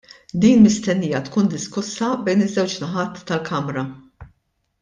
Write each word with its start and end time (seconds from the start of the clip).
Din 0.43 0.61
mistennija 0.67 1.19
tkun 1.27 1.51
diskussa 1.51 2.09
bejn 2.31 2.41
iż-żewġ 2.47 2.79
naħat 2.85 3.23
tal-kamra. 3.33 3.89